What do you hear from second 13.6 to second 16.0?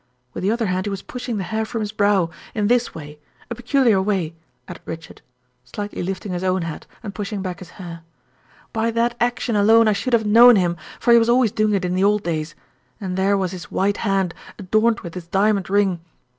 white hand, adorned with his diamond ring!